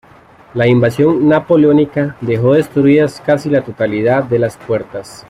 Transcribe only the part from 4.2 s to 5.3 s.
de las puertas.